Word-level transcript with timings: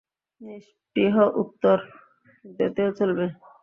নিঃস্পৃহ 0.41 1.15
উত্তর, 1.41 1.77
কিন্তু 2.39 2.59
এতেও 2.67 2.89
চলবে। 2.99 3.25